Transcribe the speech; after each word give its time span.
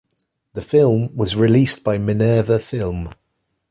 The 0.53 0.63
film 0.63 1.15
was 1.15 1.35
released 1.35 1.83
by 1.83 1.99
Minerva 1.99 2.57
Film. 2.57 3.13